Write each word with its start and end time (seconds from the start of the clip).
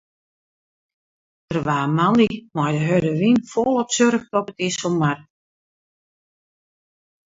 Der 1.51 1.59
waard 1.67 1.91
moandei 1.97 2.35
mei 2.55 2.71
de 2.75 2.81
hurde 2.87 3.11
wyn 3.21 3.37
folop 3.51 3.89
surft 3.97 4.31
op 4.39 4.47
de 4.49 4.55
Iselmar. 4.67 5.19